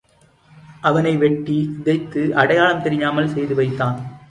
[0.81, 4.19] அவனை வெட்டிச் சிதைத்து அடையாளம் தெரியாமல் செய்து வைத்தான்.